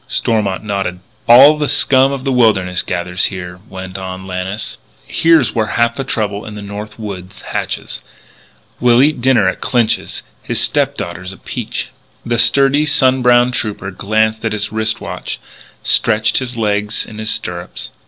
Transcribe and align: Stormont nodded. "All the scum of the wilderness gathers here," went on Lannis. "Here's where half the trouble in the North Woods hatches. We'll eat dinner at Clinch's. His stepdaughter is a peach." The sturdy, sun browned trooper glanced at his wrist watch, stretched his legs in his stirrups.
Stormont 0.07 0.63
nodded. 0.63 0.99
"All 1.29 1.59
the 1.59 1.67
scum 1.67 2.11
of 2.11 2.23
the 2.23 2.31
wilderness 2.31 2.81
gathers 2.81 3.25
here," 3.25 3.59
went 3.69 3.99
on 3.99 4.25
Lannis. 4.25 4.79
"Here's 5.05 5.53
where 5.53 5.67
half 5.77 5.95
the 5.95 6.03
trouble 6.03 6.43
in 6.43 6.55
the 6.55 6.63
North 6.63 6.97
Woods 6.97 7.41
hatches. 7.43 8.01
We'll 8.79 9.03
eat 9.03 9.21
dinner 9.21 9.47
at 9.47 9.61
Clinch's. 9.61 10.23
His 10.41 10.59
stepdaughter 10.59 11.21
is 11.21 11.33
a 11.33 11.37
peach." 11.37 11.89
The 12.25 12.39
sturdy, 12.39 12.83
sun 12.87 13.21
browned 13.21 13.53
trooper 13.53 13.91
glanced 13.91 14.43
at 14.43 14.53
his 14.53 14.71
wrist 14.71 15.01
watch, 15.01 15.39
stretched 15.83 16.39
his 16.39 16.57
legs 16.57 17.05
in 17.05 17.19
his 17.19 17.29
stirrups. 17.29 17.91